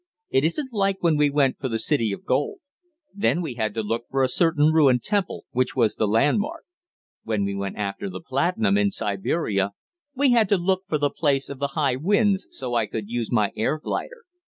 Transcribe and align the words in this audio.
It 0.31 0.43
isn't 0.43 0.73
like 0.73 1.03
when 1.03 1.15
we 1.15 1.29
went 1.29 1.59
for 1.59 1.69
the 1.69 1.77
city 1.77 2.11
of 2.11 2.25
gold. 2.25 2.57
There 3.13 3.39
we 3.39 3.53
had 3.53 3.75
to 3.75 3.83
look 3.83 4.05
for 4.09 4.23
a 4.23 4.27
certain 4.27 4.71
ruined 4.73 5.03
temple, 5.03 5.45
which 5.51 5.75
was 5.75 5.93
the 5.93 6.07
landmark. 6.07 6.65
When 7.23 7.45
we 7.45 7.53
went 7.53 7.77
after 7.77 8.09
the 8.09 8.19
platinum 8.19 8.79
in 8.79 8.89
Siberia 8.89 9.73
we 10.15 10.31
had 10.31 10.49
to 10.49 10.57
look 10.57 10.85
for 10.87 10.97
the 10.97 11.11
place 11.11 11.49
of 11.49 11.59
the 11.59 11.73
high 11.77 11.97
winds, 11.97 12.47
so 12.49 12.73
I 12.73 12.87
could 12.87 13.09
use 13.09 13.31
my 13.31 13.51
air 13.55 13.77
glider. 13.77 14.23